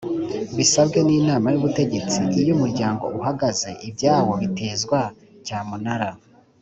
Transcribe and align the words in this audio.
bisabwe 0.57 0.99
n’ 1.07 1.09
inama 1.19 1.47
y’ 1.53 1.57
ubutegetsi 1.59 2.19
iyo 2.41 2.51
umuryango 2.57 3.03
uhagaze 3.19 3.69
ibyawo 3.87 4.33
bitezwa 4.41 4.99
cyamunara. 5.45 6.09